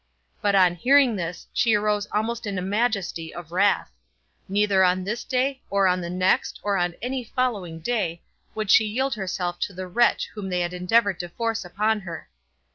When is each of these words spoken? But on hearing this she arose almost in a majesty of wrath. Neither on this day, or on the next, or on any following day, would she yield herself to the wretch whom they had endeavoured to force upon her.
But 0.41 0.55
on 0.55 0.73
hearing 0.73 1.15
this 1.15 1.45
she 1.53 1.75
arose 1.75 2.07
almost 2.11 2.47
in 2.47 2.57
a 2.57 2.61
majesty 2.63 3.31
of 3.31 3.51
wrath. 3.51 3.91
Neither 4.49 4.83
on 4.83 5.03
this 5.03 5.23
day, 5.23 5.61
or 5.69 5.85
on 5.87 6.01
the 6.01 6.09
next, 6.09 6.59
or 6.63 6.75
on 6.75 6.95
any 7.03 7.23
following 7.23 7.77
day, 7.79 8.23
would 8.55 8.71
she 8.71 8.83
yield 8.85 9.13
herself 9.13 9.59
to 9.59 9.73
the 9.73 9.85
wretch 9.85 10.27
whom 10.33 10.49
they 10.49 10.61
had 10.61 10.73
endeavoured 10.73 11.19
to 11.19 11.29
force 11.29 11.63
upon 11.63 11.99
her. 11.99 12.29